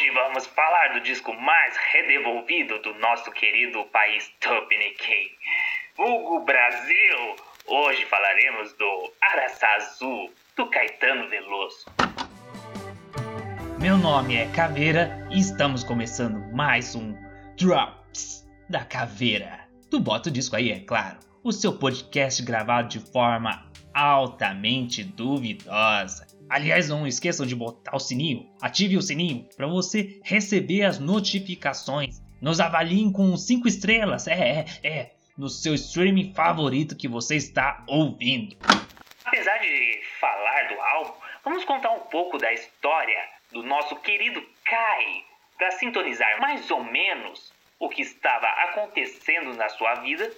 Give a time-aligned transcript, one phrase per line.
[0.00, 5.28] Hoje vamos falar do disco mais redevolvido do nosso querido país Tupiniquim,
[5.98, 7.36] Hugo Brasil.
[7.66, 11.84] Hoje falaremos do Araçá Azul, do Caetano Veloso.
[13.78, 17.14] Meu nome é Caveira e estamos começando mais um
[17.58, 19.68] Drops da Caveira.
[19.90, 21.18] Tu bota o disco aí, é claro.
[21.44, 26.29] O seu podcast gravado de forma altamente duvidosa.
[26.50, 32.20] Aliás, não esqueçam de botar o sininho, ative o sininho para você receber as notificações.
[32.42, 37.84] Nos avaliem com 5 estrelas, é, é, é, no seu streaming favorito que você está
[37.86, 38.56] ouvindo.
[39.24, 41.12] Apesar de falar do álbum,
[41.44, 43.18] vamos contar um pouco da história
[43.52, 45.24] do nosso querido Kai,
[45.56, 50.32] para sintonizar mais ou menos o que estava acontecendo na sua vida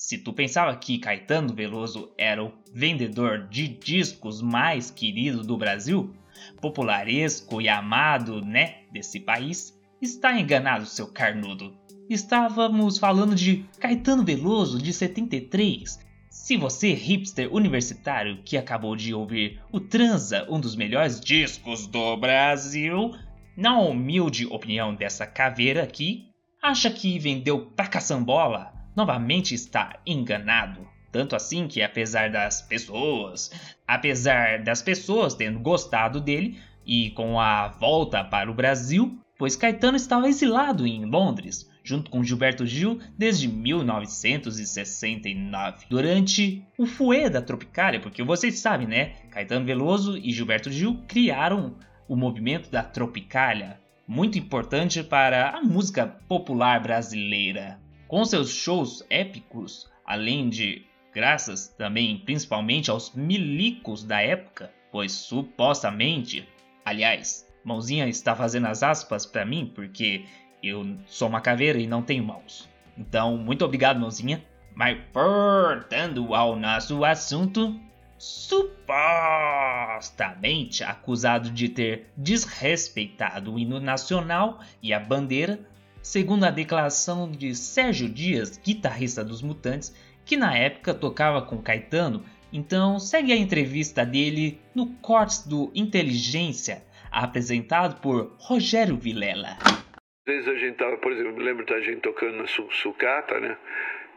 [0.00, 6.14] se tu pensava que Caetano Veloso era o vendedor de discos mais querido do Brasil,
[6.58, 11.76] popularesco e amado, né, desse país, está enganado, seu carnudo.
[12.08, 16.00] Estávamos falando de Caetano Veloso de 73.
[16.30, 22.16] Se você, hipster universitário que acabou de ouvir o Transa, um dos melhores discos do
[22.16, 23.14] Brasil,
[23.54, 26.24] na humilde opinião dessa caveira aqui,
[26.62, 30.86] acha que vendeu pra caçambola, novamente está enganado.
[31.12, 33.50] Tanto assim que, apesar das pessoas,
[33.86, 39.96] apesar das pessoas tendo gostado dele e com a volta para o Brasil, pois Caetano
[39.96, 47.98] estava exilado em Londres, junto com Gilberto Gil desde 1969, durante o fuê da Tropicália,
[48.00, 49.14] porque vocês sabem, né?
[49.30, 51.74] Caetano Veloso e Gilberto Gil criaram
[52.06, 57.80] o movimento da Tropicália, muito importante para a música popular brasileira.
[58.10, 66.44] Com seus shows épicos, além de graças também principalmente aos milicos da época, pois supostamente,
[66.84, 70.24] aliás, mãozinha está fazendo as aspas para mim porque
[70.60, 72.68] eu sou uma caveira e não tenho mãos.
[72.98, 74.44] Então, muito obrigado, mãozinha.
[74.74, 77.78] Mas voltando ao nosso assunto,
[78.18, 85.60] supostamente acusado de ter desrespeitado o hino nacional e a bandeira,
[86.02, 89.94] segundo a declaração de Sérgio Dias, guitarrista dos Mutantes,
[90.24, 92.24] que na época tocava com Caetano.
[92.52, 99.56] Então segue a entrevista dele no Cortes do Inteligência, apresentado por Rogério Vilela.
[99.66, 103.40] Às vezes a gente tava, por exemplo, me lembro da gente tocando na su sucata,
[103.40, 103.56] né?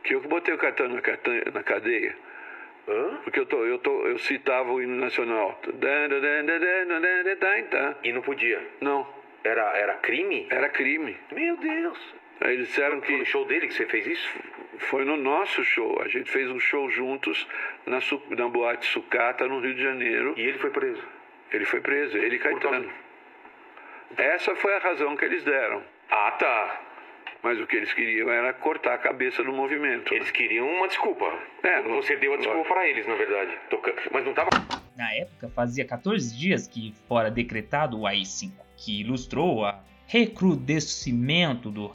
[0.03, 1.01] Que eu botei o Caetano na,
[1.53, 2.15] na cadeia.
[2.87, 3.17] Hã?
[3.23, 5.59] Porque eu, tô, eu, tô, eu citava o hino nacional.
[8.03, 8.61] E não podia?
[8.81, 9.22] Não.
[9.43, 10.47] Era, era crime?
[10.49, 11.17] Era crime.
[11.31, 11.99] Meu Deus!
[12.41, 13.07] Aí eles disseram que.
[13.07, 14.29] Foi no show dele que você fez isso?
[14.89, 16.01] Foi no nosso show.
[16.01, 17.47] A gente fez um show juntos
[17.85, 18.21] na, su...
[18.29, 20.33] na boate Sucata, no Rio de Janeiro.
[20.37, 21.03] E ele foi preso?
[21.51, 22.89] Ele foi preso, ele e Caetano.
[24.17, 25.83] Essa foi a razão que eles deram.
[26.09, 26.81] Ah, tá.
[27.41, 30.13] Mas o que eles queriam era cortar a cabeça do movimento.
[30.13, 31.25] Eles queriam uma desculpa.
[31.61, 33.57] É, Você deu a desculpa para eles, na verdade.
[34.11, 34.49] Mas não tava.
[34.95, 38.51] Na época, fazia 14 dias que fora decretado o AI-5,
[38.83, 39.73] que ilustrou o
[40.05, 41.91] recrudescimento do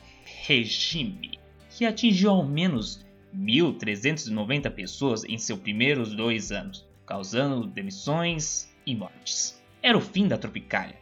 [0.46, 1.38] regime,
[1.70, 3.06] que atingiu ao menos
[3.36, 9.62] 1.390 pessoas em seus primeiros dois anos, causando demissões e mortes.
[9.82, 10.96] Era o fim da Tropicália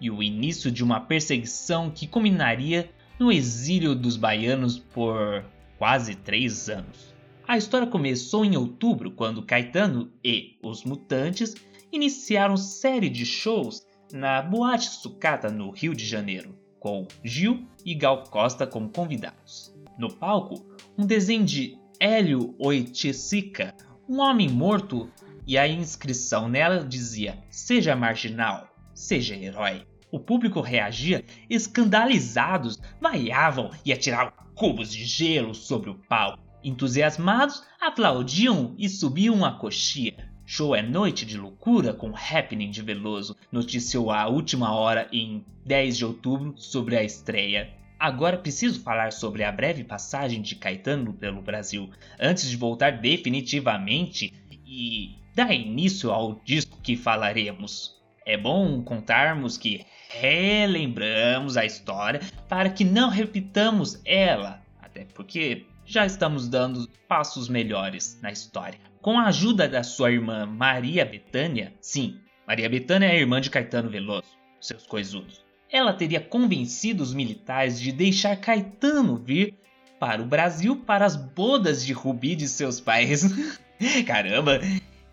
[0.00, 5.44] e o início de uma perseguição que culminaria no exílio dos baianos por
[5.76, 7.12] quase três anos.
[7.46, 11.54] A história começou em outubro, quando Caetano e os Mutantes
[11.92, 18.24] iniciaram série de shows na Boate Sucata, no Rio de Janeiro, com Gil e Gal
[18.24, 19.74] Costa como convidados.
[19.98, 20.66] No palco,
[20.98, 23.74] um desenho de Hélio Oiticica,
[24.08, 25.10] um homem morto,
[25.46, 29.86] e a inscrição nela dizia: Seja marginal, seja herói.
[30.10, 36.42] O público reagia escandalizados, vaiavam e atiravam cubos de gelo sobre o palco.
[36.62, 40.31] Entusiasmados, aplaudiam e subiam a coxia.
[40.54, 45.96] Show é noite de loucura com Happening de Veloso, noticiou a última hora em 10
[45.96, 47.70] de outubro sobre a estreia.
[47.98, 51.88] Agora preciso falar sobre a breve passagem de Caetano pelo Brasil,
[52.20, 54.30] antes de voltar definitivamente
[54.66, 57.98] e dar início ao disco que falaremos.
[58.26, 66.04] É bom contarmos que relembramos a história para que não repitamos ela, até porque já
[66.04, 68.91] estamos dando passos melhores na história.
[69.02, 73.90] Com a ajuda da sua irmã Maria Betânia, sim, Maria Betânia é irmã de Caetano
[73.90, 75.44] Veloso, seus coisudos.
[75.68, 79.56] Ela teria convencido os militares de deixar Caetano vir
[79.98, 83.24] para o Brasil para as bodas de Rubi de seus pais.
[84.06, 84.60] Caramba,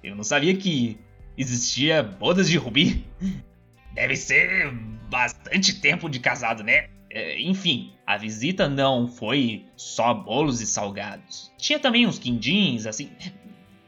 [0.03, 0.99] eu não sabia que
[1.35, 3.03] existia bodas de Rubi.
[3.95, 4.71] Deve ser
[5.09, 6.89] bastante tempo de casado, né?
[7.09, 11.51] É, enfim, a visita não foi só bolos e salgados.
[11.57, 13.09] Tinha também uns quindins, assim.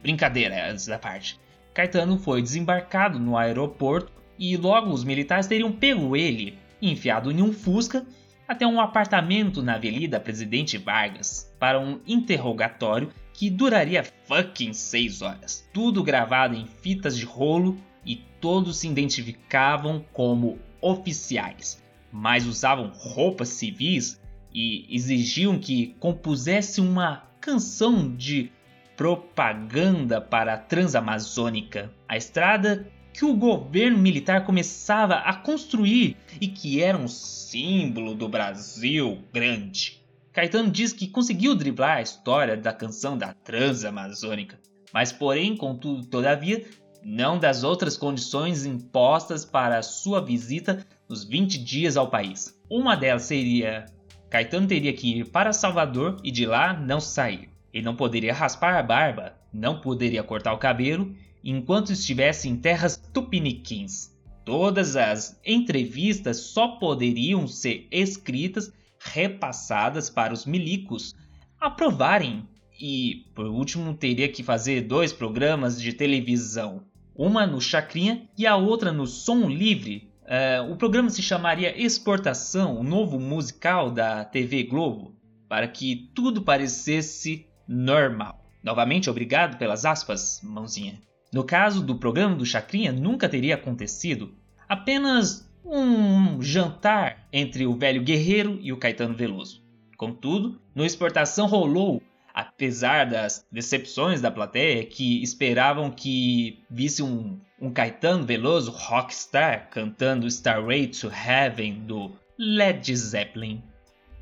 [0.01, 1.39] Brincadeira essa parte.
[1.74, 7.53] Caetano foi desembarcado no aeroporto e logo os militares teriam pego ele, enfiado em um
[7.53, 8.06] Fusca,
[8.48, 15.68] até um apartamento na Avenida Presidente Vargas para um interrogatório que duraria fucking 6 horas.
[15.71, 21.81] Tudo gravado em fitas de rolo e todos se identificavam como oficiais,
[22.12, 24.19] mas usavam roupas civis
[24.54, 28.51] e exigiam que compusesse uma canção de
[28.95, 36.81] propaganda para a Transamazônica, a estrada que o governo militar começava a construir e que
[36.81, 40.01] era um símbolo do Brasil grande.
[40.31, 44.57] Caetano diz que conseguiu driblar a história da canção da Transamazônica,
[44.94, 46.65] mas porém, contudo, todavia,
[47.03, 52.57] não das outras condições impostas para sua visita nos 20 dias ao país.
[52.69, 53.85] Uma delas seria
[54.31, 57.50] Caetano teria que ir para Salvador e de lá não sair.
[57.73, 62.97] Ele não poderia raspar a barba, não poderia cortar o cabelo enquanto estivesse em terras
[63.13, 64.12] tupiniquins.
[64.44, 71.15] Todas as entrevistas só poderiam ser escritas, repassadas para os milicos
[71.59, 72.47] aprovarem.
[72.79, 76.83] E, por último, teria que fazer dois programas de televisão,
[77.15, 80.09] uma no Chacrinha e a outra no Som Livre.
[80.23, 85.15] Uh, o programa se chamaria Exportação, o novo musical da TV Globo,
[85.47, 88.45] para que tudo parecesse normal.
[88.62, 91.01] Novamente, obrigado pelas aspas, mãozinha.
[91.33, 94.35] No caso do programa do Chacrinha, nunca teria acontecido.
[94.68, 99.63] Apenas um jantar entre o velho guerreiro e o Caetano Veloso.
[99.95, 102.01] Contudo, no Exportação rolou,
[102.33, 110.27] apesar das decepções da plateia que esperavam que visse um, um Caetano Veloso rockstar cantando
[110.27, 113.63] Starway to Heaven do Led Zeppelin,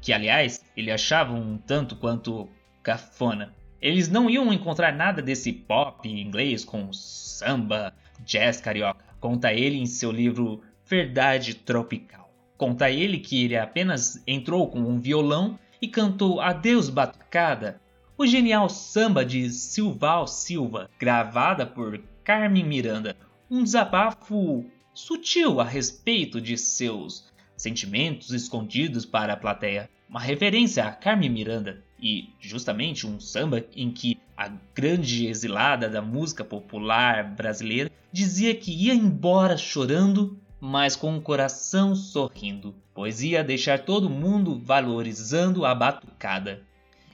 [0.01, 2.50] que aliás ele achava um tanto quanto
[2.84, 3.54] cafona.
[3.81, 7.94] Eles não iam encontrar nada desse pop inglês com samba,
[8.26, 9.06] jazz carioca.
[9.20, 12.30] Conta ele em seu livro Verdade Tropical.
[12.58, 17.80] Conta ele que ele apenas entrou com um violão e cantou Adeus Batucada,
[18.18, 23.16] o genial samba de Silval Silva, gravada por Carmen Miranda,
[23.50, 30.92] um desabafo sutil a respeito de seus sentimentos escondidos para a plateia, uma referência a
[30.92, 37.92] Carmen Miranda, e justamente um samba em que a grande exilada da música popular brasileira
[38.12, 44.60] dizia que ia embora chorando, mas com o coração sorrindo, pois ia deixar todo mundo
[44.63, 46.63] valorizando a batucada.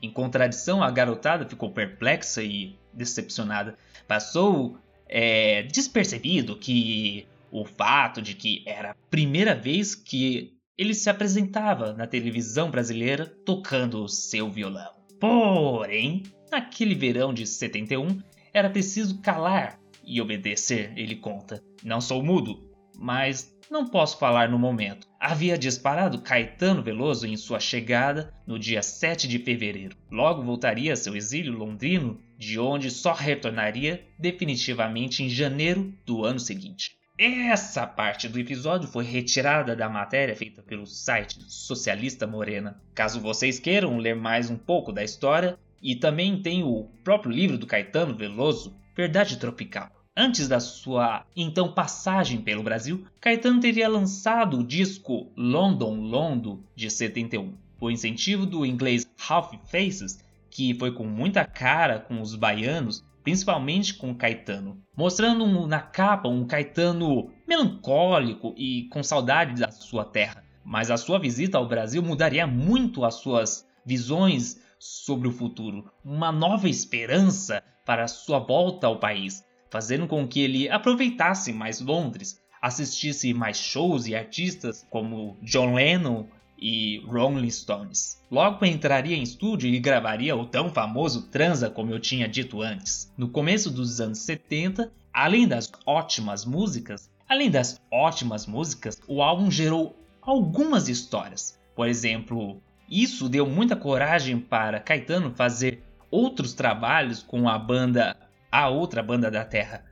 [0.02, 3.76] Em contradição, a garotada ficou perplexa e decepcionada.
[4.08, 4.78] Passou
[5.08, 11.94] é, despercebido que o fato de que era a primeira vez que ele se apresentava
[11.94, 14.94] na televisão brasileira tocando o seu violão.
[15.20, 18.20] Porém, naquele verão de 71,
[18.54, 21.64] era preciso calar e obedecer, ele conta.
[21.84, 25.08] Não sou mudo, mas não posso falar no momento.
[25.20, 29.98] Havia disparado Caetano Veloso em sua chegada no dia 7 de fevereiro.
[30.12, 36.40] Logo voltaria a seu exílio londrino, de onde só retornaria definitivamente em janeiro do ano
[36.40, 36.96] seguinte.
[37.18, 42.78] Essa parte do episódio foi retirada da matéria feita pelo site Socialista Morena.
[42.94, 47.58] Caso vocês queiram ler mais um pouco da história, e também tem o próprio livro
[47.58, 49.90] do Caetano Veloso, Verdade Tropical.
[50.18, 56.90] Antes da sua então passagem pelo Brasil, Caetano teria lançado o disco London Londo de
[56.90, 57.54] 71.
[57.78, 63.96] Por incentivo do inglês Half Faces, que foi com muita cara com os baianos, principalmente
[63.96, 70.44] com Caetano, mostrando na capa um Caetano melancólico e com saudade da sua terra.
[70.64, 76.32] Mas a sua visita ao Brasil mudaria muito as suas visões sobre o futuro, uma
[76.32, 83.34] nova esperança para sua volta ao país, fazendo com que ele aproveitasse mais Londres, assistisse
[83.34, 86.28] mais shows e artistas como John Lennon
[86.58, 88.22] e Rolling Stones.
[88.32, 93.12] Logo entraria em estúdio e gravaria o tão famoso Transa, como eu tinha dito antes.
[93.18, 99.50] No começo dos anos 70, além das ótimas músicas, além das ótimas músicas, o álbum
[99.50, 101.60] gerou algumas histórias.
[101.76, 108.16] Por exemplo, isso deu muita coragem para Caetano fazer outros trabalhos com a banda
[108.52, 109.84] A Outra Banda da Terra.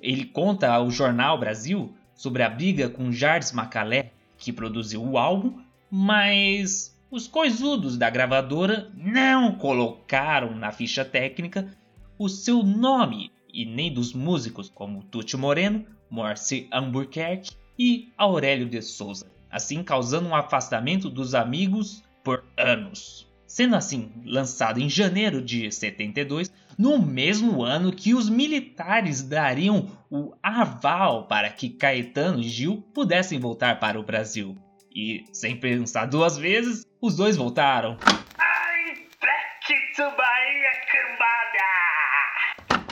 [0.00, 5.62] Ele conta ao jornal Brasil sobre a briga com Jardim Macalé, que produziu o álbum,
[5.94, 11.68] mas os coisudos da gravadora não colocaram na ficha técnica
[12.18, 18.80] o seu nome e nem dos músicos como Tuti Moreno, Morse Albuquerque e Aurélio de
[18.80, 23.30] Souza, assim causando um afastamento dos amigos por anos.
[23.46, 30.32] Sendo assim lançado em janeiro de 72, no mesmo ano que os militares dariam o
[30.42, 34.56] aval para que Caetano e Gil pudessem voltar para o Brasil.
[34.94, 37.96] E, sem pensar duas vezes, os dois voltaram.
[38.38, 42.82] Ai, back to Bahia, cambada!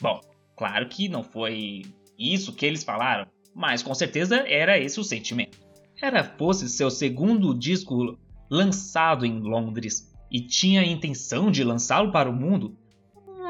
[0.00, 0.20] Bom,
[0.56, 1.84] claro que não foi
[2.18, 5.58] isso que eles falaram, mas com certeza era esse o sentimento.
[6.02, 8.18] Era fosse seu segundo disco
[8.50, 12.76] lançado em Londres e tinha a intenção de lançá-lo para o mundo,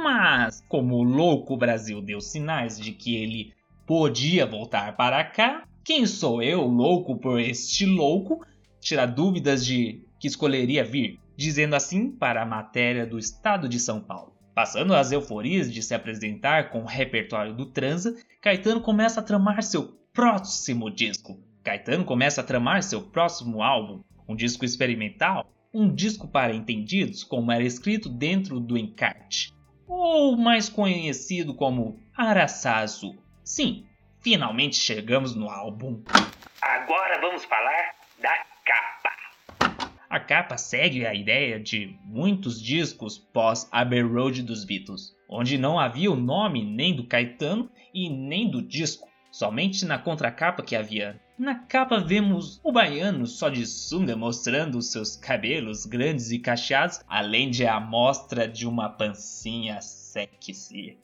[0.02, 3.52] mas como o louco Brasil deu sinais de que ele
[3.86, 8.44] podia voltar para cá, quem sou eu, louco por este louco,
[8.80, 14.00] tirar dúvidas de que escolheria vir, dizendo assim para a matéria do Estado de São
[14.00, 14.34] Paulo.
[14.52, 19.62] Passando as euforias de se apresentar com o repertório do Transa, Caetano começa a tramar
[19.62, 21.38] seu próximo disco.
[21.62, 27.52] Caetano começa a tramar seu próximo álbum, um disco experimental, um disco para entendidos, como
[27.52, 29.54] era escrito dentro do encarte,
[29.86, 33.14] ou mais conhecido como Araçá Azul.
[33.44, 33.84] Sim,
[34.26, 36.02] finalmente chegamos no álbum.
[36.60, 39.86] Agora vamos falar da capa.
[40.10, 45.78] A capa segue a ideia de muitos discos pós Abbey Road dos Beatles, onde não
[45.78, 51.20] havia o nome nem do Caetano e nem do disco, somente na contracapa que havia
[51.38, 57.50] na capa vemos o baiano só de sunga mostrando seus cabelos grandes e cacheados, além
[57.50, 59.78] de a mostra de uma pancinha
[60.16, 60.96] sexy.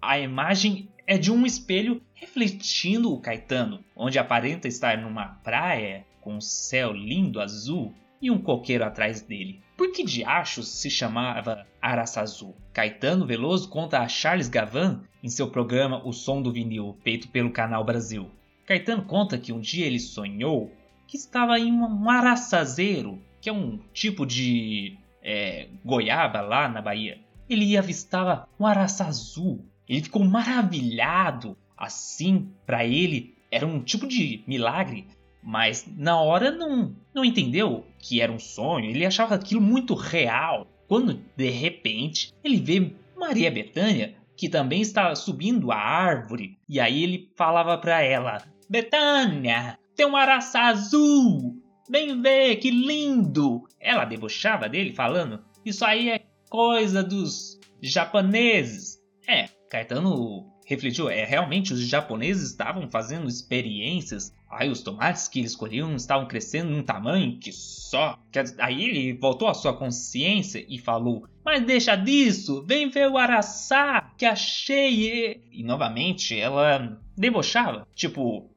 [0.00, 6.36] A imagem é de um espelho refletindo o Caetano, onde aparenta estar numa praia com
[6.36, 9.60] um céu lindo azul e um coqueiro atrás dele.
[9.76, 12.56] Por que diachos se chamava Araça Azul?
[12.72, 17.52] Caetano Veloso conta a Charles Gavan em seu programa O Som do Vinil, feito pelo
[17.52, 18.30] Canal Brasil.
[18.64, 20.72] Caetano conta que um dia ele sonhou
[21.06, 27.25] que estava em um araçazeiro, que é um tipo de é, goiaba lá na Bahia.
[27.48, 29.64] Ele avistava um araçá azul.
[29.88, 31.56] Ele ficou maravilhado.
[31.76, 35.06] Assim, para ele, era um tipo de milagre.
[35.42, 38.90] Mas na hora não, não entendeu que era um sonho.
[38.90, 40.66] Ele achava aquilo muito real.
[40.88, 47.02] Quando de repente ele vê Maria Bethânia, que também estava subindo a árvore, e aí
[47.02, 51.56] ele falava para ela: Betânia, tem um araçá azul!
[51.88, 53.64] Vem ver, que lindo!
[53.80, 56.18] Ela debochava dele falando, isso aí é
[56.56, 58.98] coisa dos japoneses.
[59.28, 64.34] É, Caetano refletiu, é realmente os japoneses estavam fazendo experiências.
[64.50, 68.18] Aí os tomates que eles colhiam estavam crescendo num tamanho que só.
[68.58, 74.14] Aí ele voltou à sua consciência e falou: Mas deixa disso, vem ver o araçá
[74.16, 75.42] que achei.
[75.52, 78.50] E novamente ela debochava, tipo,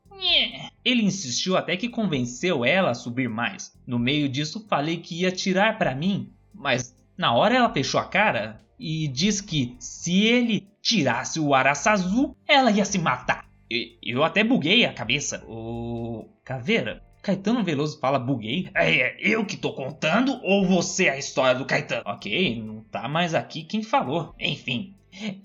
[0.85, 3.77] ele insistiu até que convenceu ela a subir mais.
[3.85, 8.05] No meio disso, falei que ia tirar para mim, mas na hora ela fechou a
[8.05, 13.45] cara e disse que se ele tirasse o Araçazu, ela ia se matar.
[14.01, 15.43] Eu até buguei a cabeça.
[15.45, 18.69] O Caveira, Caetano Veloso fala buguei?
[18.73, 22.03] É, é eu que tô contando ou você é a história do Caetano?
[22.05, 24.33] Ok, não tá mais aqui quem falou.
[24.39, 24.95] Enfim,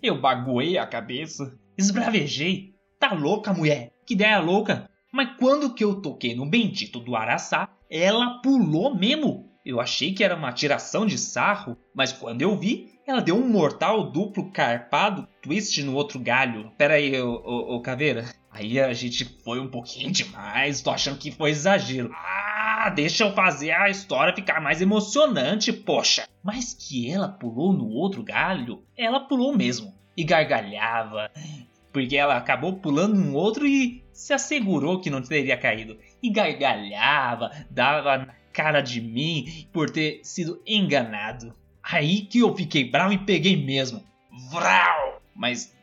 [0.00, 2.72] eu baguei a cabeça, esbravejei.
[3.00, 3.90] Tá louca, mulher?
[4.06, 4.88] Que ideia louca!
[5.12, 9.53] Mas quando que eu toquei no bendito do Araçá, ela pulou mesmo.
[9.64, 13.48] Eu achei que era uma tiração de sarro, mas quando eu vi, ela deu um
[13.48, 16.70] mortal duplo carpado twist no outro galho.
[16.76, 18.26] Pera aí, ô, ô, ô Caveira.
[18.50, 22.12] Aí a gente foi um pouquinho demais, tô achando que foi exagero.
[22.14, 26.28] Ah, deixa eu fazer a história ficar mais emocionante, poxa.
[26.42, 29.94] Mas que ela pulou no outro galho, ela pulou mesmo.
[30.14, 31.30] E gargalhava,
[31.90, 35.98] porque ela acabou pulando um outro e se assegurou que não teria caído.
[36.22, 41.52] E gargalhava, dava cara de mim por ter sido enganado.
[41.82, 44.02] Aí que eu fiquei bravo e peguei mesmo.
[44.50, 45.20] Vral!
[45.34, 45.76] Mas.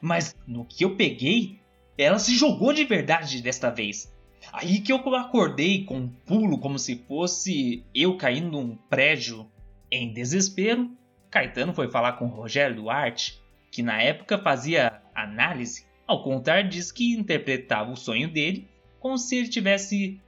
[0.00, 1.58] Mas no que eu peguei,
[1.98, 4.14] ela se jogou de verdade desta vez.
[4.52, 9.50] Aí que eu acordei com um pulo como se fosse eu caindo num prédio.
[9.90, 10.90] Em desespero,
[11.30, 17.14] Caetano foi falar com Rogério Duarte, que na época fazia análise, ao contrário, diz que
[17.14, 18.68] interpretava o sonho dele
[19.00, 20.20] como se ele tivesse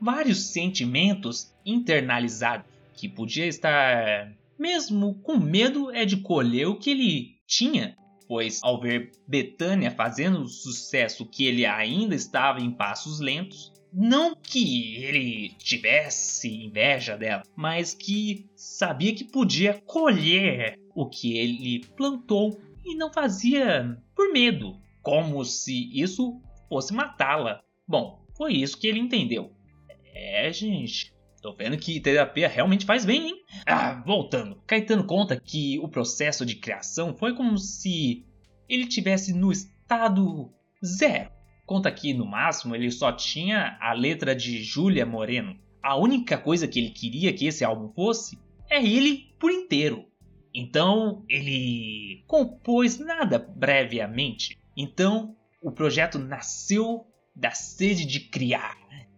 [0.00, 7.36] vários sentimentos internalizados, que podia estar mesmo com medo é de colher o que ele
[7.46, 13.72] tinha, pois ao ver Betânia fazendo o sucesso que ele ainda estava em passos lentos,
[13.92, 21.84] não que ele tivesse inveja dela, mas que sabia que podia colher o que ele
[21.96, 27.62] plantou e não fazia por medo, como se isso fosse matá-la.
[27.86, 29.55] Bom, foi isso que ele entendeu.
[30.36, 31.16] É, gente,
[31.46, 33.44] Tô vendo que terapia realmente faz bem, hein?
[33.64, 34.60] Ah, voltando.
[34.66, 38.26] Caetano conta que o processo de criação foi como se
[38.68, 40.52] ele tivesse no estado
[40.84, 41.30] zero.
[41.64, 45.56] Conta que no máximo ele só tinha a letra de Júlia Moreno.
[45.80, 48.36] A única coisa que ele queria que esse álbum fosse
[48.68, 50.04] é ele por inteiro.
[50.52, 54.58] Então ele compôs nada brevemente.
[54.76, 58.76] Então o projeto nasceu da sede de criar.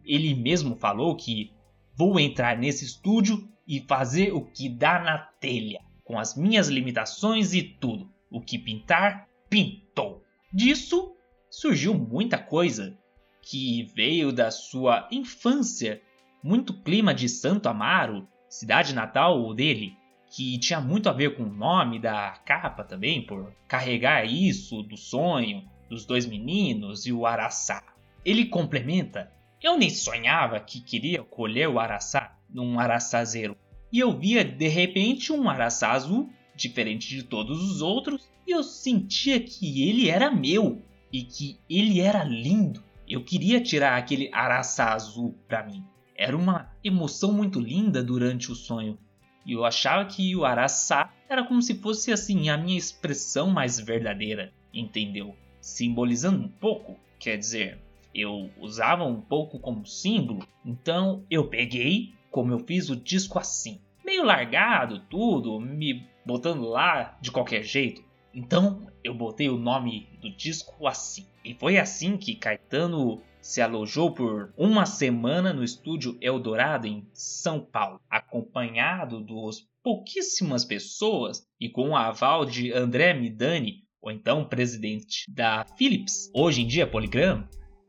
[0.09, 1.53] Ele mesmo falou que
[1.99, 7.53] Vou entrar nesse estúdio e fazer o que dá na telha, com as minhas limitações
[7.55, 8.09] e tudo.
[8.31, 10.23] O que pintar, pintou.
[10.53, 11.17] Disso
[11.51, 12.97] surgiu muita coisa
[13.43, 16.01] que veio da sua infância,
[16.41, 19.97] muito clima de Santo Amaro, cidade natal dele,
[20.31, 24.97] que tinha muito a ver com o nome da capa também, por carregar isso do
[24.97, 27.83] sonho dos dois meninos e o araçá.
[28.25, 29.37] Ele complementa
[29.67, 33.57] eu nem sonhava que queria colher o araçá num araçazeiro.
[33.93, 38.63] E eu via de repente um araçá azul, diferente de todos os outros, e eu
[38.63, 42.83] sentia que ele era meu e que ele era lindo.
[43.09, 45.83] Eu queria tirar aquele araçá azul para mim.
[46.15, 48.99] Era uma emoção muito linda durante o sonho.
[49.47, 53.81] E eu achava que o araçá era como se fosse assim a minha expressão mais
[53.81, 55.35] verdadeira, entendeu?
[55.61, 57.79] Simbolizando um pouco, quer dizer,
[58.21, 63.81] eu usava um pouco como símbolo, então eu peguei, como eu fiz o disco assim,
[64.05, 68.03] meio largado, tudo, me botando lá de qualquer jeito.
[68.35, 71.27] Então eu botei o nome do disco assim.
[71.45, 77.61] E foi assim que Caetano se alojou por uma semana no estúdio Eldorado em São
[77.61, 85.25] Paulo, acompanhado dos pouquíssimas pessoas e com o aval de André Midani, o então presidente
[85.29, 87.49] da Philips, hoje em dia Polygram,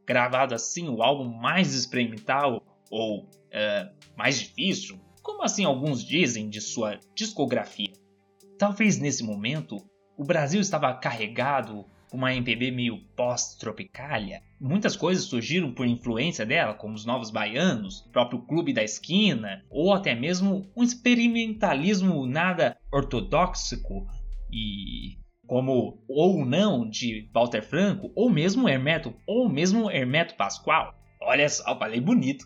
[0.10, 6.60] gravado assim o álbum mais experimental ou é, mais difícil, como assim alguns dizem de
[6.60, 7.94] sua discografia.
[8.58, 9.78] Talvez nesse momento
[10.18, 14.42] o Brasil estava carregado por uma MPB meio pós-tropicália.
[14.60, 19.64] Muitas coisas surgiram por influência dela, como os Novos Baianos, o próprio Clube da Esquina,
[19.70, 23.76] ou até mesmo um experimentalismo nada ortodoxo
[24.52, 30.94] e como ou não de Walter Franco, ou mesmo Hermeto, ou mesmo Hermeto Pascoal.
[31.20, 32.46] Olha só, falei bonito.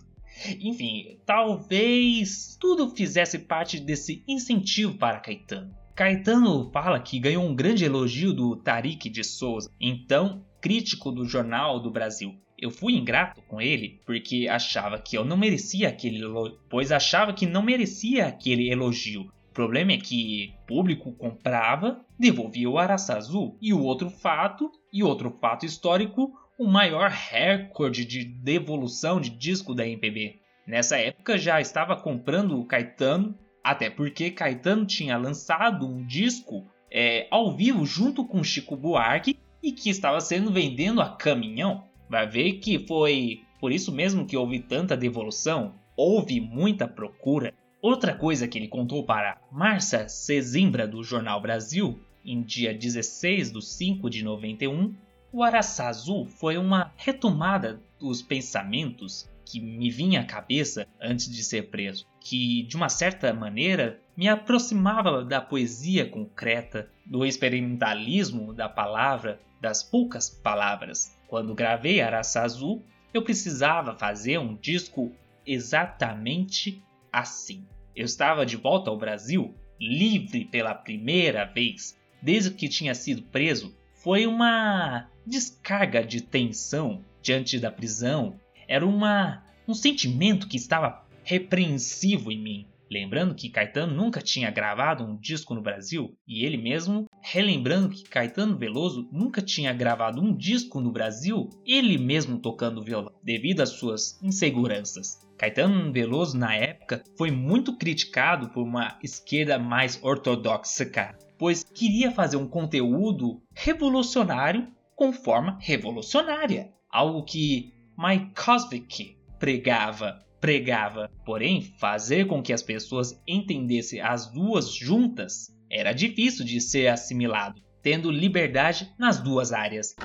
[0.62, 5.76] Enfim, talvez tudo fizesse parte desse incentivo para Caetano.
[5.94, 11.82] Caetano fala que ganhou um grande elogio do Tariq de Souza, então crítico do Jornal
[11.82, 12.34] do Brasil.
[12.58, 17.34] Eu fui ingrato com ele porque achava que eu não merecia aquele elogio, pois achava
[17.34, 23.16] que não merecia aquele elogio, o problema é que o público comprava, devolvia o araçá
[23.16, 23.56] azul.
[23.62, 29.76] E o outro fato, e outro fato histórico, o maior recorde de devolução de disco
[29.76, 30.40] da MPB.
[30.66, 37.28] Nessa época já estava comprando o Caetano, até porque Caetano tinha lançado um disco é,
[37.30, 41.84] ao vivo junto com Chico Buarque e que estava sendo vendendo a caminhão.
[42.10, 47.54] Vai ver que foi por isso mesmo que houve tanta devolução, houve muita procura.
[47.84, 53.62] Outra coisa que ele contou para Marcia Cezimbra do Jornal Brasil, em dia 16 de
[53.62, 54.96] 5 de 91,
[55.34, 61.44] o Araçá Azul foi uma retomada dos pensamentos que me vinha à cabeça antes de
[61.44, 68.70] ser preso, que de uma certa maneira me aproximava da poesia concreta, do experimentalismo da
[68.70, 71.18] palavra, das poucas palavras.
[71.28, 72.82] Quando gravei Araçá Azul,
[73.14, 75.12] eu precisava fazer um disco
[75.46, 77.68] exatamente assim.
[77.96, 83.76] Eu estava de volta ao Brasil, livre pela primeira vez desde que tinha sido preso.
[83.96, 88.40] Foi uma descarga de tensão diante da prisão.
[88.68, 92.68] Era uma um sentimento que estava repreensivo em mim.
[92.90, 98.04] Lembrando que Caetano nunca tinha gravado um disco no Brasil e ele mesmo relembrando que
[98.04, 103.70] Caetano Veloso nunca tinha gravado um disco no Brasil, ele mesmo tocando violão, devido às
[103.70, 105.22] suas inseguranças.
[105.38, 112.38] Caetano Veloso, na época, foi muito criticado por uma esquerda mais ortodoxa, pois queria fazer
[112.38, 121.10] um conteúdo revolucionário com forma revolucionária, algo que Mike Cosvick pregava, pregava.
[121.26, 127.60] Porém, fazer com que as pessoas entendessem as duas juntas era difícil de ser assimilado,
[127.82, 129.96] tendo liberdade nas duas áreas.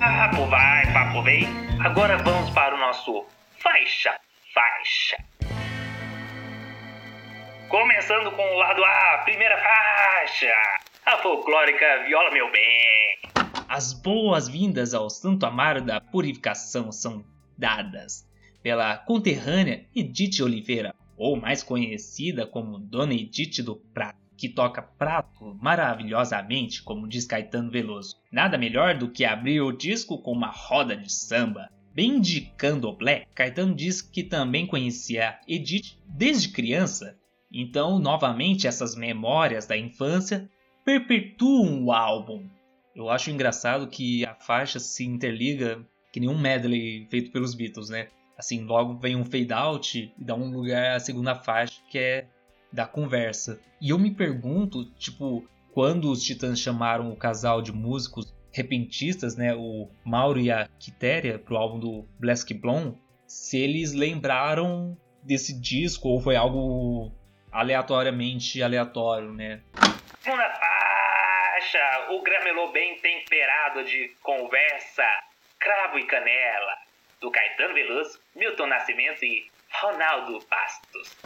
[0.00, 1.46] Papo vai, papo vem.
[1.80, 3.24] Agora vamos para o nosso
[3.58, 4.18] faixa,
[4.52, 5.16] faixa.
[7.68, 10.52] Começando com o lado A, primeira faixa.
[11.06, 13.18] A folclórica Viola Meu Bem.
[13.68, 17.24] As boas-vindas ao Santo Amaro da Purificação são
[17.56, 18.26] dadas
[18.62, 25.58] pela conterrânea Edith Oliveira, ou mais conhecida como Dona Edith do Prato, que toca prato
[25.60, 28.16] maravilhosamente, como diz Caetano Veloso.
[28.30, 31.68] Nada melhor do que abrir o disco com uma roda de samba.
[31.92, 37.18] Bem de candomblé, Caetano diz que também conhecia Edith desde criança,
[37.52, 40.48] então novamente essas memórias da infância
[40.84, 42.48] perpetuam o álbum
[42.98, 47.88] eu acho engraçado que a faixa se interliga que nem um medley feito pelos Beatles,
[47.88, 48.08] né?
[48.38, 52.26] Assim, logo vem um fade out e dá um lugar à segunda faixa que é
[52.72, 53.60] da conversa.
[53.80, 59.54] E eu me pergunto, tipo, quando os Titãs chamaram o casal de músicos repentistas, né,
[59.54, 62.96] o Mauro e a Quitéria, pro álbum do Black Blonde,
[63.26, 67.12] se eles lembraram desse disco ou foi algo
[67.50, 69.60] aleatoriamente aleatório, né?
[71.58, 75.04] acha o gramelô bem temperado de conversa,
[75.58, 76.78] cravo e canela,
[77.20, 79.46] do Caetano Veloso, Milton Nascimento e
[79.80, 81.16] Ronaldo Bastos.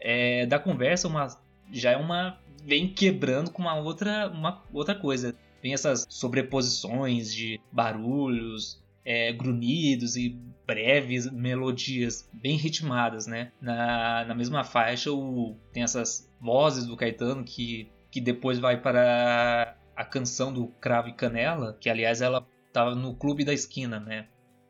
[0.00, 1.28] É, da conversa uma,
[1.72, 5.34] já é uma vem quebrando com uma outra uma outra coisa.
[5.62, 10.30] Tem essas sobreposições de barulhos, é, grunhidos e
[10.66, 13.52] breves melodias bem ritmadas, né?
[13.60, 19.76] Na, na mesma faixa o, tem essas vozes do Caetano que que depois vai para
[19.94, 24.26] a canção do Cravo e Canela, que aliás ela estava no Clube da Esquina, né?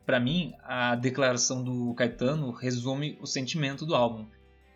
[0.07, 4.25] Para mim, a declaração do Caetano resume o sentimento do álbum.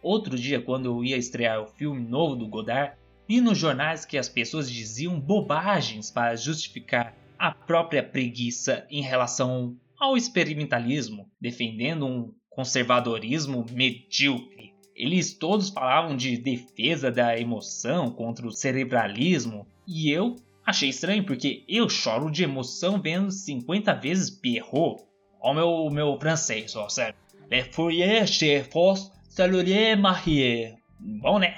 [0.04, 2.98] Outro dia, quando eu ia estrear o filme novo do Godard,
[3.30, 9.78] li nos jornais que as pessoas diziam bobagens para justificar a própria preguiça em relação
[9.98, 14.74] ao experimentalismo, defendendo um conservadorismo medíocre.
[14.94, 21.64] Eles todos falavam de defesa da emoção contra o cerebralismo e eu achei estranho porque
[21.70, 25.10] eu choro de emoção vendo 50 vezes Pierrot.
[25.42, 27.16] Ó meu, meu francês, ó, sério.
[27.50, 30.78] Le fourrier chez force salurier marier.
[31.00, 31.58] Bom, né?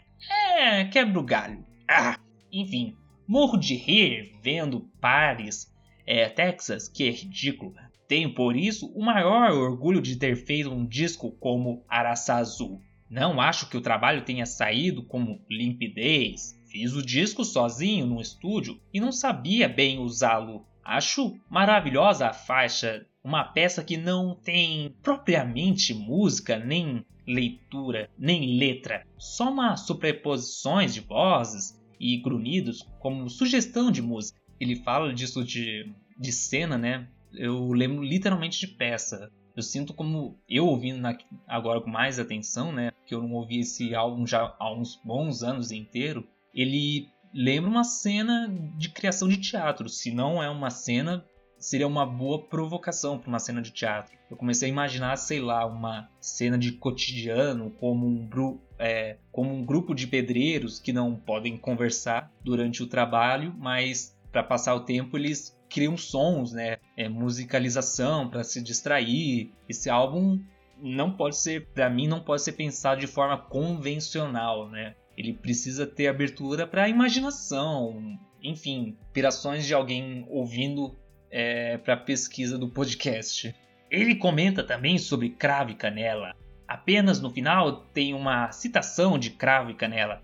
[0.58, 1.66] É, quebra o galho.
[1.88, 2.18] Ah,
[2.52, 2.96] enfim,
[3.28, 5.72] morro de rir vendo Paris,
[6.06, 7.74] é, Texas, que é ridículo.
[8.08, 12.82] Tenho por isso o maior orgulho de ter feito um disco como Araçá Azul.
[13.10, 16.60] Não acho que o trabalho tenha saído como limpidez.
[16.68, 20.66] Fiz o disco sozinho no estúdio e não sabia bem usá-lo.
[20.84, 29.06] Acho maravilhosa a faixa, uma peça que não tem propriamente música, nem leitura, nem letra,
[29.18, 34.40] só umas sobreposições de vozes e grunhidos como sugestão de música.
[34.60, 37.08] Ele fala disso de, de cena, né?
[37.34, 39.32] Eu lembro literalmente de peça.
[39.56, 42.92] Eu sinto como eu ouvindo na, agora com mais atenção, né?
[43.06, 46.28] Que eu não ouvi esse álbum já há uns bons anos inteiro.
[46.54, 49.88] Ele lembra uma cena de criação de teatro.
[49.90, 51.26] Se não é uma cena,
[51.64, 54.18] seria uma boa provocação para uma cena de teatro.
[54.30, 59.64] Eu comecei a imaginar, sei lá, uma cena de cotidiano como um, é, como um
[59.64, 65.18] grupo de pedreiros que não podem conversar durante o trabalho, mas para passar o tempo
[65.18, 66.78] eles criam sons, né?
[66.98, 69.52] É, musicalização para se distrair.
[69.70, 70.40] Esse álbum
[70.82, 74.96] não pode ser, para mim, não pode ser pensado de forma convencional, né?
[75.18, 80.96] Ele precisa ter abertura para a imaginação, enfim, inspirações de alguém ouvindo
[81.34, 83.56] é, para pesquisa do podcast.
[83.90, 86.36] Ele comenta também sobre Cravo e Canela.
[86.68, 90.22] Apenas no final tem uma citação de Cravo e Canela,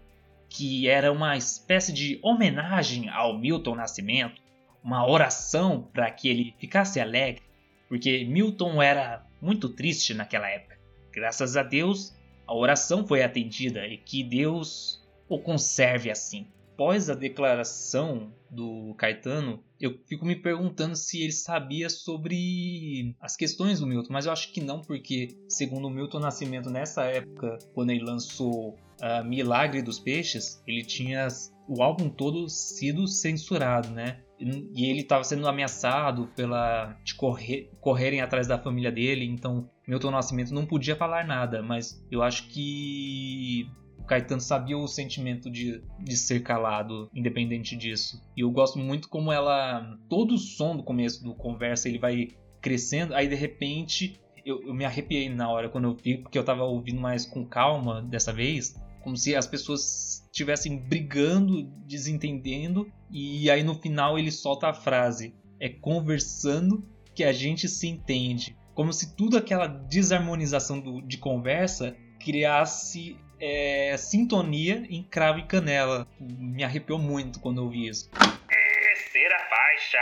[0.48, 4.40] que era uma espécie de homenagem ao Milton Nascimento,
[4.84, 7.42] uma oração para que ele ficasse alegre,
[7.88, 10.78] porque Milton era muito triste naquela época.
[11.12, 16.48] Graças a Deus, a oração foi atendida e que Deus o conserve assim.
[16.74, 23.80] Após a declaração do Caetano, eu fico me perguntando se ele sabia sobre as questões
[23.80, 27.92] do Milton, mas eu acho que não, porque segundo o Milton Nascimento nessa época, quando
[27.92, 31.28] ele lançou uh, Milagre dos Peixes, ele tinha
[31.68, 34.22] o álbum todo sido censurado, né?
[34.42, 40.12] e ele estava sendo ameaçado pela de correr, correrem atrás da família dele, então Milton
[40.12, 43.70] Nascimento não podia falar nada, mas eu acho que
[44.10, 48.22] Caetano sabia o sentimento de, de ser calado, independente disso.
[48.36, 49.98] E eu gosto muito como ela.
[50.10, 54.74] Todo o som do começo do conversa ele vai crescendo, aí de repente eu, eu
[54.74, 58.34] me arrepiei na hora quando eu vi, porque eu estava ouvindo mais com calma dessa
[58.34, 64.74] vez como se as pessoas estivessem brigando, desentendendo, e aí no final ele solta a
[64.74, 68.58] frase: é conversando que a gente se entende.
[68.74, 76.08] Como se tudo aquela desarmonização do, de conversa criasse é, sintonia em cravo e canela.
[76.20, 78.10] Me arrepiou muito quando eu vi isso.
[78.48, 80.00] Terceira faixa.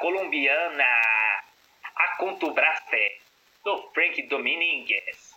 [0.00, 0.84] colombiana
[1.96, 3.20] A Contubraste,
[3.64, 5.34] do Frank Domingues.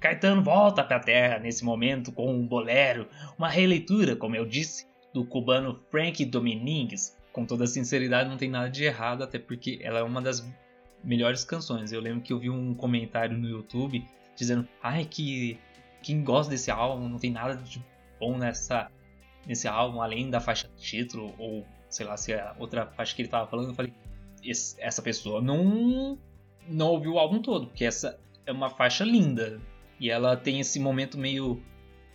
[0.00, 4.86] Caetano volta para a Terra nesse momento com um bolero, uma releitura, como eu disse,
[5.14, 7.16] do cubano Frank Domingues.
[7.32, 10.44] Com toda sinceridade, não tem nada de errado, até porque ela é uma das
[11.04, 11.92] melhores canções.
[11.92, 14.04] Eu lembro que eu vi um comentário no YouTube
[14.36, 15.58] dizendo: "Ai que
[16.02, 17.84] quem gosta desse álbum não tem nada de
[18.20, 18.90] bom nessa
[19.46, 23.28] nesse álbum além da faixa título ou sei lá se é outra faixa que ele
[23.28, 23.70] tava falando".
[23.70, 23.92] Eu falei:
[24.78, 26.18] essa pessoa não
[26.68, 29.60] não ouviu o álbum todo, porque essa é uma faixa linda
[29.98, 31.62] e ela tem esse momento meio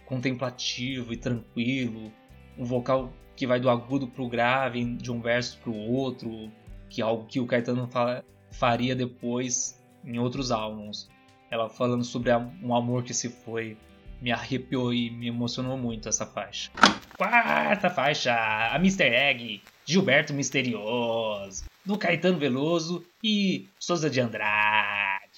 [0.05, 2.11] contemplativo e tranquilo,
[2.57, 6.51] um vocal que vai do agudo pro grave, de um verso pro outro,
[6.89, 11.09] que é algo que o Caetano fala, faria depois em outros álbuns.
[11.53, 12.31] Ela falando sobre
[12.63, 13.77] um amor que se foi,
[14.19, 16.71] me arrepiou e me emocionou muito essa faixa.
[17.15, 19.03] Quarta faixa, a Mr.
[19.03, 25.29] Egg, Gilberto Misterioso, do Caetano Veloso e Souza de Andrade.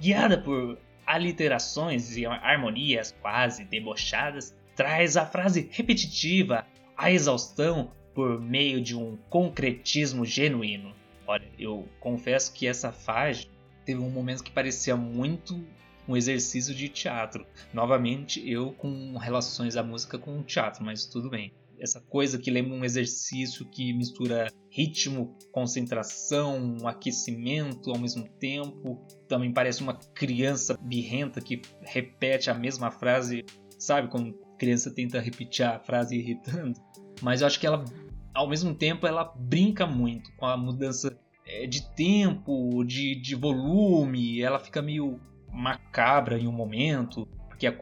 [0.00, 6.64] Guiada por aliterações e harmonias quase debochadas, traz a frase repetitiva,
[6.96, 10.94] a exaustão, por meio de um concretismo genuíno.
[11.26, 13.48] Olha, eu confesso que essa faixa
[13.84, 15.64] teve um momento que parecia muito
[16.06, 17.46] um exercício de teatro.
[17.72, 21.52] Novamente, eu com relações da música com o teatro, mas tudo bem.
[21.78, 29.04] Essa coisa que lembra um exercício que mistura ritmo, concentração, aquecimento ao mesmo tempo.
[29.28, 33.44] Também parece uma criança birrenta que repete a mesma frase,
[33.78, 34.08] sabe?
[34.08, 36.80] Quando criança tenta repetir a frase irritando.
[37.20, 37.84] Mas eu acho que ela,
[38.32, 44.40] ao mesmo tempo, ela brinca muito com a mudança é, de tempo, de, de volume.
[44.40, 47.72] Ela fica meio macabra em um momento, porque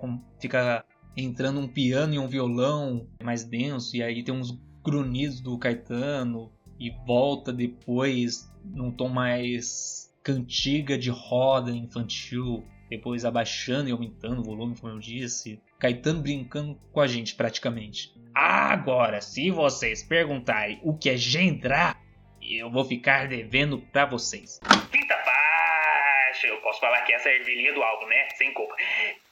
[0.41, 0.85] fica
[1.17, 6.53] entrando um piano e um violão mais denso, e aí tem uns grunhidos do Caetano,
[6.79, 14.45] e volta depois num tom mais cantiga de roda infantil, depois abaixando e aumentando o
[14.45, 15.61] volume, como eu disse.
[15.79, 18.15] Caetano brincando com a gente praticamente.
[18.35, 22.00] Agora, se vocês perguntarem o que é gendrar,
[22.43, 24.61] eu vou ficar devendo para vocês.
[24.91, 28.29] Quinta faixa, eu posso falar que essa é a ervilhinha do álbum, né?
[28.37, 28.75] Sem culpa.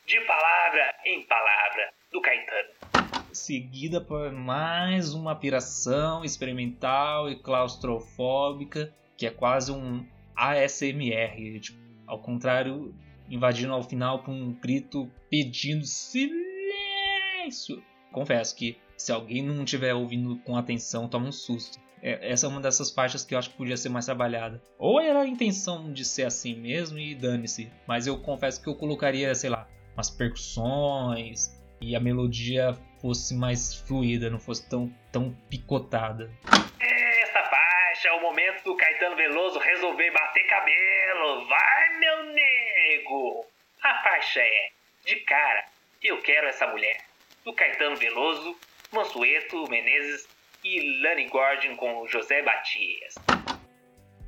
[0.06, 2.68] De palavra em palavra, do Caetano.
[3.32, 11.60] Seguida por mais uma piração experimental e claustrofóbica, que é quase um ASMR.
[11.60, 12.94] Tipo, ao contrário
[13.28, 16.32] invadindo ao final com um grito pedindo silêncio.
[18.10, 21.78] Confesso que se alguém não estiver ouvindo com atenção, toma um susto.
[22.02, 24.62] É, essa é uma dessas faixas que eu acho que podia ser mais trabalhada.
[24.78, 27.70] Ou era a intenção de ser assim mesmo e dane-se.
[27.87, 33.74] Mas eu confesso que eu colocaria, sei lá, umas percussões e a melodia fosse mais
[33.74, 36.30] fluida, não fosse tão, tão picotada.
[36.80, 41.46] Essa faixa é o momento do Caetano Veloso resolver bater cabelo.
[41.48, 43.46] Vai, meu nego!
[43.82, 44.70] A faixa é
[45.04, 45.64] De cara,
[46.02, 46.98] eu quero essa mulher.
[47.44, 48.56] Do Caetano Veloso,
[48.92, 50.28] Mansueto Menezes
[50.68, 53.22] e Lani Gordon com José Batista.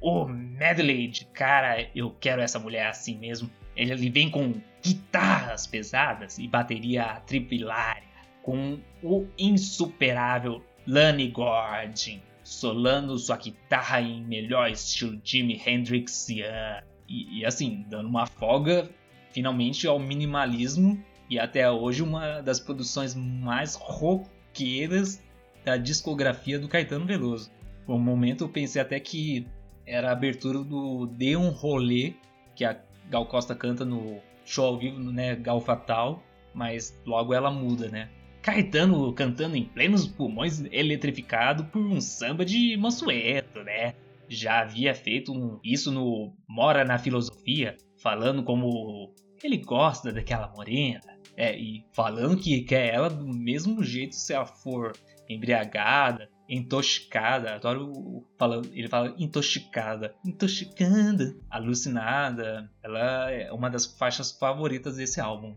[0.01, 3.51] O medley de cara, eu quero essa mulher assim mesmo.
[3.77, 8.09] Ele vem com guitarras pesadas e bateria tripilária,
[8.43, 16.83] com o insuperável Lani Gordon solando sua guitarra em melhor estilo Jimi Hendrixian.
[17.07, 18.89] E, e assim, dando uma folga
[19.31, 25.23] finalmente ao minimalismo e até hoje uma das produções mais roqueiras
[25.65, 27.51] da discografia do Caetano Veloso.
[27.87, 29.47] Por um momento eu pensei até que
[29.87, 32.15] era a abertura do Dê um Rolê,
[32.55, 36.23] que a Gal Costa canta no show ao vivo, né, Gal Fatal,
[36.55, 38.09] mas logo ela muda, né?
[38.43, 43.95] Caetano cantando em plenos pulmões eletrificado por um samba de Mansueto, né?
[44.29, 51.19] Já havia feito um, isso no Mora na Filosofia, falando como ele gosta daquela morena,
[51.37, 54.93] é, e falando que quer ela do mesmo jeito se ela for
[55.35, 57.55] embriagada, intoxicada.
[57.55, 62.71] Adoro falando, ele fala intoxicada, intoxicando, alucinada.
[62.83, 65.57] Ela é uma das faixas favoritas desse álbum.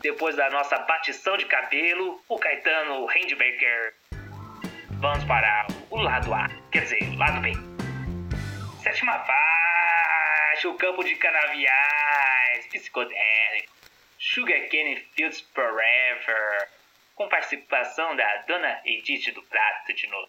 [0.00, 3.94] Depois da nossa batição de cabelo, o Caetano Handbaker.
[4.98, 7.52] Vamos para o lado A, quer dizer, lado B.
[8.82, 13.72] Sétima faixa, o campo de canaviais, psicodélico.
[14.18, 16.68] Sugarcane Fields Forever
[17.22, 20.28] com participação da Dona Edith do Prato de novo.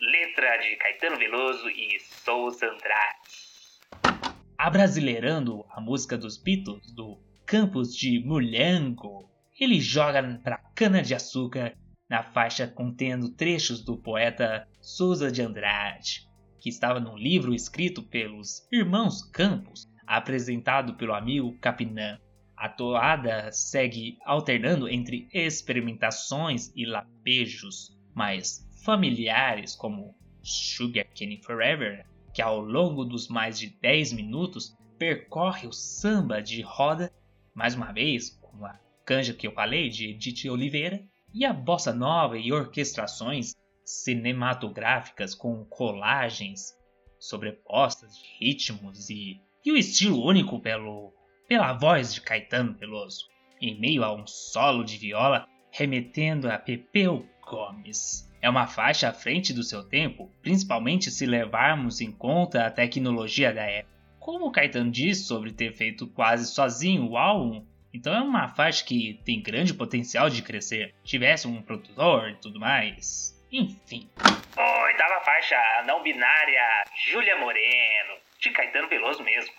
[0.00, 4.28] Letra de Caetano Veloso e Souza Andrade.
[4.56, 11.74] Abrasileirando a música dos Beatles do Campos de Mulhango, ele joga pra cana-de-açúcar
[12.08, 16.28] na faixa contendo trechos do poeta Souza de Andrade.
[16.60, 22.18] que estava num livro escrito pelos irmãos Campos, apresentado pelo amigo Capinã.
[22.58, 32.42] A toada segue alternando entre experimentações e lapejos mais familiares, como Sugar Cane Forever, que
[32.42, 37.12] ao longo dos mais de 10 minutos percorre o samba de roda,
[37.54, 41.00] mais uma vez, com a canja que eu falei de Edith Oliveira,
[41.32, 46.76] e a bossa nova e orquestrações cinematográficas com colagens
[47.20, 51.12] sobrepostas de ritmos e, e o estilo único pelo,
[51.48, 53.26] pela voz de Caetano Veloso,
[53.58, 58.30] em meio a um solo de viola remetendo a Pepeu Gomes.
[58.42, 63.52] É uma faixa à frente do seu tempo, principalmente se levarmos em conta a tecnologia
[63.52, 63.96] da época.
[64.20, 68.84] Como o Caetano disse sobre ter feito quase sozinho o álbum, então é uma faixa
[68.84, 70.94] que tem grande potencial de crescer.
[71.02, 73.34] Tivesse um produtor e tudo mais.
[73.50, 74.06] Enfim.
[74.54, 75.56] Oitava faixa
[75.86, 79.50] não binária, Júlia Moreno, de Caetano Veloso mesmo.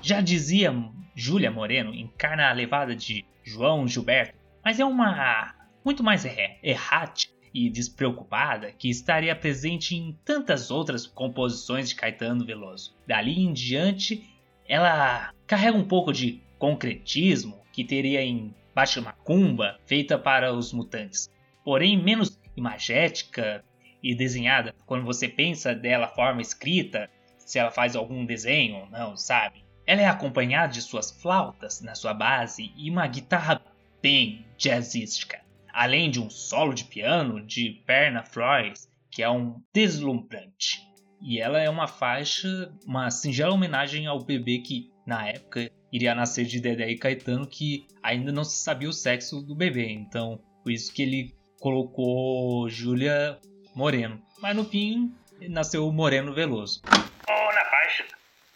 [0.00, 0.72] Já dizia
[1.14, 6.24] Júlia Moreno, encarna a levada de João Gilberto, mas é uma muito mais
[6.62, 12.96] errática e despreocupada que estaria presente em tantas outras composições de Caetano Veloso.
[13.06, 14.28] Dali em diante,
[14.66, 21.30] ela carrega um pouco de concretismo que teria em Baixa Macumba, feita para os mutantes,
[21.64, 23.64] porém menos imagética
[24.02, 29.16] e desenhada quando você pensa dela forma escrita, se ela faz algum desenho ou não,
[29.16, 29.63] sabe?
[29.86, 33.60] Ela é acompanhada de suas flautas na sua base e uma guitarra
[34.02, 35.40] bem jazzística,
[35.72, 40.82] além de um solo de piano de Perna Flores, que é um deslumbrante.
[41.20, 46.44] E ela é uma faixa, uma singela homenagem ao bebê que, na época, iria nascer
[46.44, 49.90] de Dedé e Caetano, que ainda não se sabia o sexo do bebê.
[49.90, 53.38] Então, por isso que ele colocou Júlia
[53.74, 54.20] Moreno.
[54.38, 55.14] Mas no fim,
[55.48, 56.82] nasceu Moreno Veloso.
[57.28, 58.04] Nona faixa.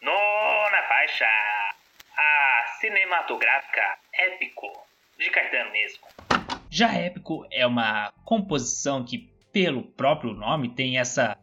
[0.02, 1.24] Nona faixa.
[2.16, 2.64] A
[3.18, 4.66] cinematográfica Épico,
[5.18, 6.06] de Caetano mesmo.
[6.70, 11.36] Já Épico é uma composição que, pelo próprio nome, tem essa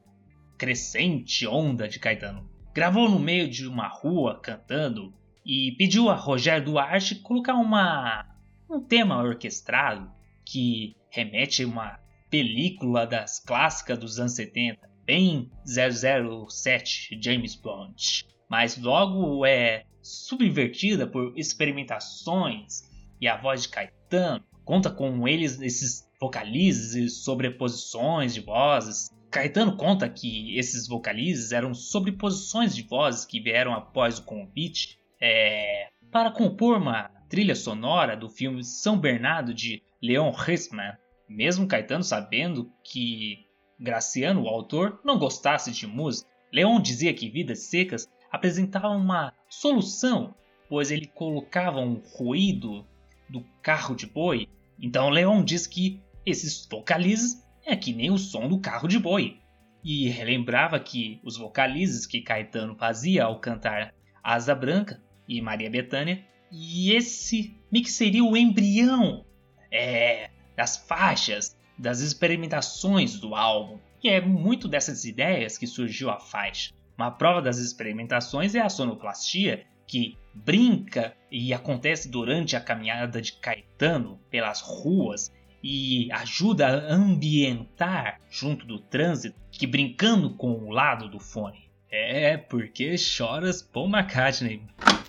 [0.58, 2.50] crescente onda de Caetano.
[2.74, 5.14] Gravou no meio de uma rua cantando
[5.46, 8.26] e pediu a Rogério Duarte colocar uma,
[8.70, 10.12] um tema orquestrado
[10.46, 18.78] que remete a uma película das clássicas dos anos 70, bem 007 James Bond, mas
[18.78, 22.84] logo é subvertida por experimentações
[23.20, 29.10] e a voz de Caetano conta com eles esses vocalizes e sobreposições de vozes.
[29.32, 35.90] Caetano conta que esses vocalizes eram sobreposições de vozes que vieram após o convite é,
[36.12, 40.94] para compor uma trilha sonora do filme São Bernardo de Leon Hirschman,
[41.28, 43.44] mesmo Caetano sabendo que
[43.80, 50.36] Graciano, o autor, não gostasse de música, Leon dizia que Vidas Secas apresentava uma solução,
[50.68, 52.86] pois ele colocava um ruído
[53.30, 54.48] do carro de boi.
[54.80, 59.40] Então Leon diz que esses vocalizes é que nem o som do carro de boi.
[59.84, 66.26] E relembrava que os vocalizes que Caetano fazia ao cantar Asa Branca e Maria Bethânia,
[66.52, 69.26] e esse mix seria o embrião
[69.72, 73.80] é, das faixas, das experimentações do álbum.
[74.04, 76.74] E é muito dessas ideias que surgiu a faixa.
[76.98, 83.34] Uma prova das experimentações é a sonoplastia, que brinca e acontece durante a caminhada de
[83.34, 85.32] Caetano pelas ruas
[85.62, 91.70] e ajuda a ambientar junto do trânsito, que brincando com o lado do fone.
[91.90, 94.62] É porque choras Paul McCartney.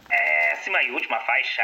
[0.09, 1.62] Décima e última faixa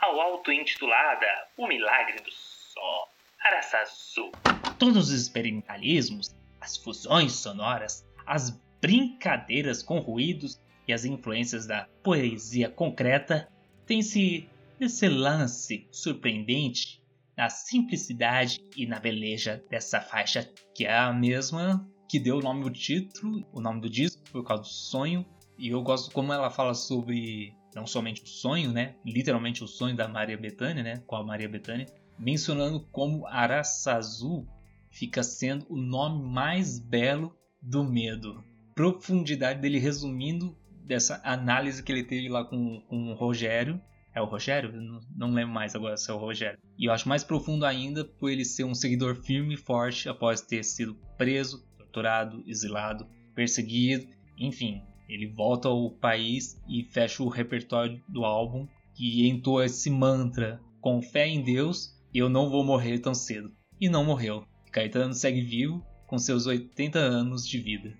[0.00, 1.26] ao auto-intitulada
[1.56, 3.08] O Milagre do Sol,
[3.42, 4.30] Araçazu.
[4.78, 12.68] Todos os experimentalismos, as fusões sonoras, as brincadeiras com ruídos e as influências da poesia
[12.68, 13.48] concreta
[13.86, 17.02] têm-se desse lance surpreendente
[17.36, 22.62] na simplicidade e na beleza dessa faixa, que é a mesma que deu o nome
[22.62, 25.26] do título, o nome do disco, por causa do sonho.
[25.58, 28.94] E eu gosto como ela fala sobre não somente o sonho, né?
[29.04, 31.02] Literalmente o sonho da Maria Bethânia, né?
[31.06, 31.86] Com a Maria Bethânia,
[32.18, 34.46] mencionando como Araçazu
[34.90, 38.42] fica sendo o nome mais belo do medo.
[38.76, 40.54] Profundidade dele resumindo
[40.84, 43.80] dessa análise que ele teve lá com, com o Rogério.
[44.14, 44.70] É o Rogério?
[44.70, 46.58] Não, não lembro mais agora se é o Rogério.
[46.78, 50.42] E eu acho mais profundo ainda por ele ser um seguidor firme e forte após
[50.42, 54.06] ter sido preso, torturado, exilado, perseguido,
[54.38, 58.68] enfim, ele volta ao país e fecha o repertório do álbum
[58.98, 63.50] e entoa esse mantra: com fé em Deus, eu não vou morrer tão cedo.
[63.80, 64.44] E não morreu.
[64.70, 67.94] Caetano segue vivo com seus 80 anos de vida.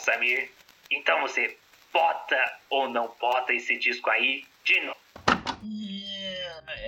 [0.00, 0.50] Samir,
[0.90, 1.56] então você
[1.92, 2.36] bota
[2.68, 5.00] ou não bota esse disco aí de novo?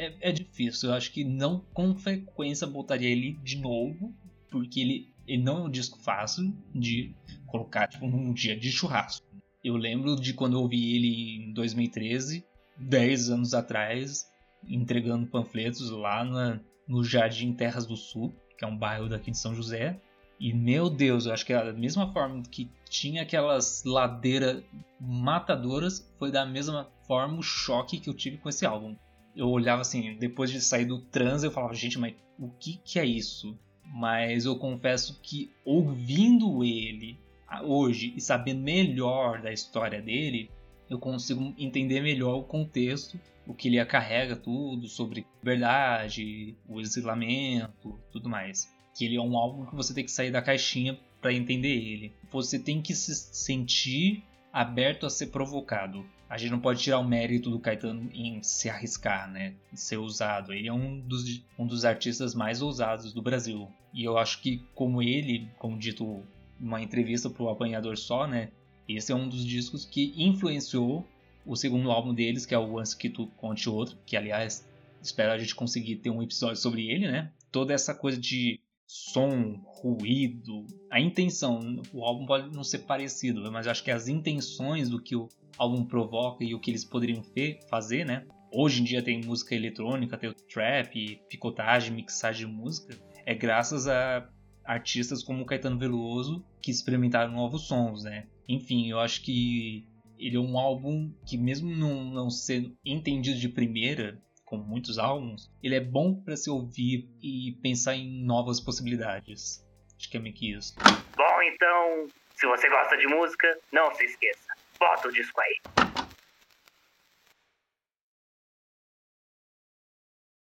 [0.03, 0.91] É, é, difícil.
[0.91, 4.15] Eu acho que não com frequência botaria ele de novo,
[4.51, 7.15] porque ele, ele não é um disco fácil de
[7.47, 9.25] colocar tipo, num dia de churrasco.
[9.63, 12.45] Eu lembro de quando eu ouvi ele em 2013,
[12.77, 14.27] 10 anos atrás,
[14.67, 19.39] entregando panfletos lá na, no Jardim Terras do Sul, que é um bairro daqui de
[19.39, 20.01] São José.
[20.43, 24.61] E meu Deus, eu acho que da mesma forma que tinha aquelas ladeiras
[24.99, 28.97] matadoras, foi da mesma forma o choque que eu tive com esse álbum.
[29.37, 32.99] Eu olhava assim, depois de sair do transe, eu falava, gente, mas o que, que
[32.99, 33.57] é isso?
[33.85, 37.17] Mas eu confesso que ouvindo ele
[37.63, 40.51] hoje e sabendo melhor da história dele,
[40.91, 43.17] eu consigo entender melhor o contexto,
[43.47, 49.37] o que ele carrega tudo sobre verdade, o exilamento, tudo mais que ele é um
[49.37, 52.13] álbum que você tem que sair da caixinha para entender ele.
[52.31, 56.05] Você tem que se sentir aberto a ser provocado.
[56.29, 59.55] A gente não pode tirar o mérito do Caetano em se arriscar, né?
[59.73, 60.53] Em ser usado.
[60.53, 63.69] Ele é um dos, um dos artistas mais ousados do Brasil.
[63.93, 66.23] E eu acho que, como ele, como dito
[66.59, 68.51] numa entrevista para o Apanhador Só, né?
[68.89, 71.07] Esse é um dos discos que influenciou
[71.45, 74.67] o segundo álbum deles, que é o Antes Que Tu Conte Outro, que aliás
[75.03, 77.31] espero a gente conseguir ter um episódio sobre ele, né?
[77.51, 78.61] Toda essa coisa de
[78.93, 84.91] som, ruído, a intenção, o álbum pode não ser parecido, mas acho que as intenções
[84.91, 87.23] do que o álbum provoca e o que eles poderiam
[87.71, 88.27] fazer, né?
[88.53, 93.89] Hoje em dia tem música eletrônica, tem o trap, picotagem, mixagem de música, é graças
[93.89, 94.29] a
[94.63, 98.27] artistas como Caetano Veloso que experimentaram novos sons, né?
[98.47, 99.87] Enfim, eu acho que
[100.19, 104.21] ele é um álbum que mesmo não, não sendo entendido de primeira,
[104.53, 109.67] como muitos álbuns, ele é bom para se ouvir e pensar em novas possibilidades.
[109.97, 110.75] Acho que é meio que isso.
[111.17, 115.82] Bom, então, se você gosta de música, não se esqueça, bota o disco aí.